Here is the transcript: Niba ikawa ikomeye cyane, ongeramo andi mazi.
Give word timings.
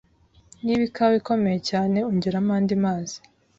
Niba 0.63 0.81
ikawa 0.89 1.13
ikomeye 1.21 1.59
cyane, 1.69 1.97
ongeramo 2.09 2.51
andi 2.57 2.75
mazi. 2.83 3.17